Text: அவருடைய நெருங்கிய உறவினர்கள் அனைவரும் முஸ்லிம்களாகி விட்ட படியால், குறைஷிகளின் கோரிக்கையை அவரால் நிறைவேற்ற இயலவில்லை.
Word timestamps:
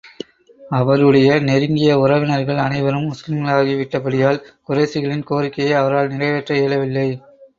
அவருடைய 0.71 1.39
நெருங்கிய 1.39 1.97
உறவினர்கள் 1.99 2.57
அனைவரும் 2.57 3.05
முஸ்லிம்களாகி 3.11 3.75
விட்ட 3.77 3.99
படியால், 3.99 4.41
குறைஷிகளின் 4.69 5.23
கோரிக்கையை 5.23 5.73
அவரால் 5.73 6.11
நிறைவேற்ற 6.11 6.57
இயலவில்லை. 6.57 7.07